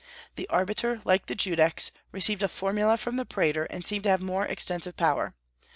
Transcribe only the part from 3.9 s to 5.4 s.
to have more extensive power.